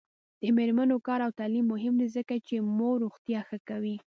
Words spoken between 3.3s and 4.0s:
ښه کوي.